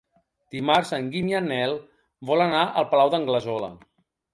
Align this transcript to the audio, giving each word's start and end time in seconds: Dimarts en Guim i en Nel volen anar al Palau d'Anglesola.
Dimarts 0.55 0.93
en 0.99 1.11
Guim 1.17 1.29
i 1.33 1.37
en 1.41 1.51
Nel 1.53 1.77
volen 2.33 2.53
anar 2.59 2.67
al 2.83 2.93
Palau 2.97 3.17
d'Anglesola. 3.17 3.75